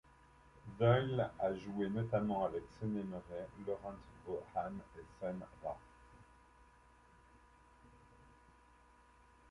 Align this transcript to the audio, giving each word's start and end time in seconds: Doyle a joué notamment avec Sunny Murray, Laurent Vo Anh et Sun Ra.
Doyle 0.79 1.29
a 1.37 1.53
joué 1.53 1.87
notamment 1.87 2.45
avec 2.45 2.63
Sunny 2.71 3.03
Murray, 3.03 3.47
Laurent 3.67 3.93
Vo 4.25 4.41
Anh 4.55 4.79
et 4.97 5.03
Sun 5.19 5.39
Ra. 5.63 5.77